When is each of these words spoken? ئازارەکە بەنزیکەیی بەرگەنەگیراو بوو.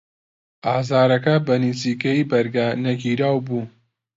ئازارەکە 0.69 1.35
بەنزیکەیی 1.47 2.27
بەرگەنەگیراو 2.29 3.37
بوو. 3.47 3.63